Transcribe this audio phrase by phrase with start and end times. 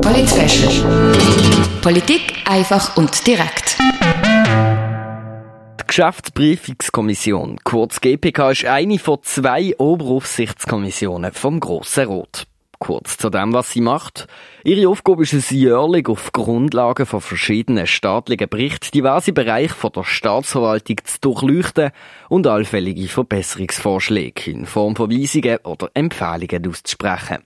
[0.00, 0.28] Polit
[1.82, 3.78] Politik einfach und direkt.
[5.80, 12.46] Die Geschäftsprüfungskommission, kurz GPK, ist eine von zwei Oberaufsichtskommissionen vom Grossen Rot.
[12.78, 14.26] Kurz zu dem, was sie macht.
[14.64, 20.02] Ihre Aufgabe ist es jährlich auf Grundlage von verschiedenen staatlichen Berichten diverse Bereiche von der
[20.02, 21.92] Staatsverwaltung zu durchleuchten
[22.28, 27.44] und allfällige Verbesserungsvorschläge in Form von Weisungen oder Empfehlungen auszusprechen.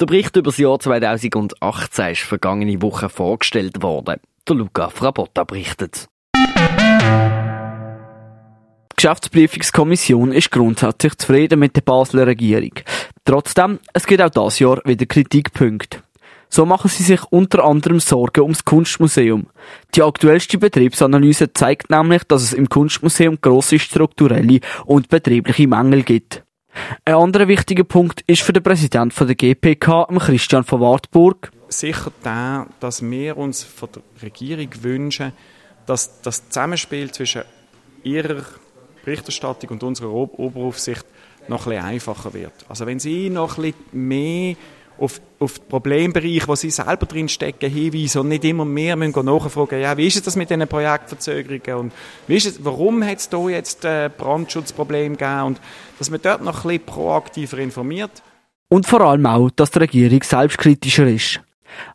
[0.00, 4.16] Der Bericht über das Jahr 2018 ist vergangene Woche vorgestellt worden.
[4.48, 6.08] Der Luca Frabotta berichtet.
[6.36, 6.40] Die
[8.96, 12.72] Geschäftsprüfungskommission ist grundsätzlich zufrieden mit der Basler Regierung.
[13.24, 15.98] Trotzdem, es gibt auch das Jahr wieder Kritikpunkte.
[16.48, 19.46] So machen sie sich unter anderem Sorgen ums Kunstmuseum.
[19.94, 26.43] Die aktuellste Betriebsanalyse zeigt nämlich, dass es im Kunstmuseum grosse strukturelle und betriebliche Mängel gibt.
[27.04, 31.50] Ein anderer wichtiger Punkt ist für den Präsidenten der GPK, Christian von Wartburg.
[31.68, 35.32] Sicher der, dass wir uns von der Regierung wünschen,
[35.86, 37.42] dass das Zusammenspiel zwischen
[38.02, 38.42] ihrer
[39.04, 41.04] Berichterstattung und unserer Oberaufsicht
[41.48, 42.52] noch ein bisschen einfacher wird.
[42.68, 44.56] Also wenn Sie noch ein bisschen mehr
[44.98, 49.24] auf, auf die Problembereiche, wo sie selber drin stecken, hinweisen und nicht immer mehr müssen
[49.24, 51.92] nachfragen, ja, wie ist das mit diesen Projektverzögerungen und
[52.26, 55.60] wie ist es, warum hat es da jetzt äh, Brandschutzprobleme gegeben und
[55.98, 58.22] dass man dort noch ein bisschen proaktiver informiert.
[58.68, 61.40] Und vor allem auch, dass die Regierung selbstkritischer ist.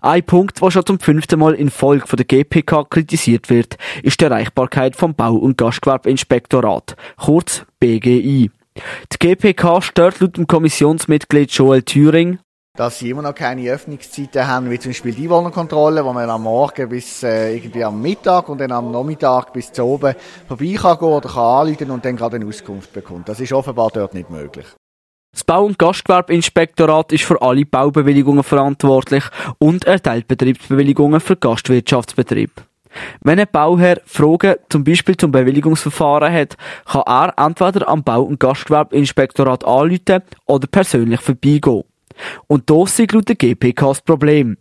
[0.02, 4.20] Ein Punkt, der schon zum fünften Mal in Folge von der GPK kritisiert wird, ist
[4.20, 8.52] die Erreichbarkeit vom Bau- und Gastgewerbeinspektorat, kurz BGI.
[9.12, 12.40] Die GPK stört laut dem Kommissionsmitglied Joel Thüring,
[12.80, 16.44] dass sie immer noch keine Öffnungszeiten haben, wie zum Beispiel die Einwohnerkontrolle, wo man am
[16.44, 20.16] Morgen bis äh, irgendwie am Mittag und dann am Nachmittag bis zu oben
[20.48, 23.28] vorbei kann oder kann anrufen und dann gerade eine Auskunft bekommt.
[23.28, 24.66] Das ist offenbar dort nicht möglich.
[25.34, 29.26] Das Bau- und Gastgewerbinspektorat ist für alle Baubewilligungen verantwortlich
[29.58, 32.52] und erteilt Betriebsbewilligungen für Gastwirtschaftsbetrieb.
[33.22, 38.40] Wenn ein Bauherr Fragen zum Beispiel zum Bewilligungsverfahren hat, kann er entweder am Bau- und
[38.40, 41.84] Gastgewerbinspektorat anrufen oder persönlich vorbeigehen.
[42.48, 44.58] Und das ist laut der GPK das Problem.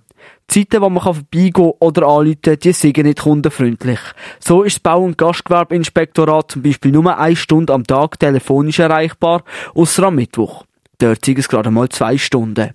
[0.50, 4.00] Die Zeiten, wo man vorbeigehen oder anrufen die sind nicht kundenfreundlich.
[4.40, 9.42] So ist das Bau- und Gastgewerbinspektorat zum Beispiel nur eine Stunde am Tag telefonisch erreichbar,
[9.74, 10.64] außer am Mittwoch.
[10.98, 12.70] Dort sind es gerade mal zwei Stunden.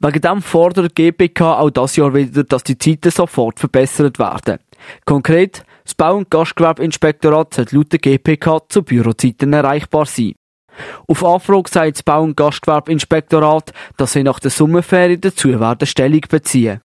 [0.00, 4.58] Wegen dem fordert GPK auch das Jahr wieder, dass die Zeiten sofort verbessert werden.
[5.04, 10.34] Konkret, das Bau- und Gastgewerbinspektorat sollte laut der GPK zu Bürozeiten erreichbar sein.
[11.06, 16.22] Auf Anfrage sagt das Bau- und Gastgewerbinspektorat, dass sie nach der Sommerferien dazu werden Stellung
[16.28, 16.80] beziehen.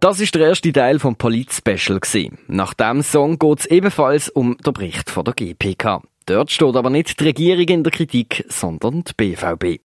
[0.00, 2.00] Das ist der erste Teil vom Polit-Special.
[2.46, 6.02] Nach dem Song geht es ebenfalls um den Bericht von der GPK.
[6.26, 9.76] Dort steht aber nicht die Regierung in der Kritik, sondern die BVB.